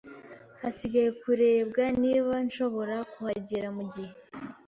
Hasigaye 0.61 1.09
kurebwa 1.21 1.83
niba 2.03 2.33
nshobora 2.45 2.97
kuhagera 3.11 3.67
mugihe. 3.77 4.13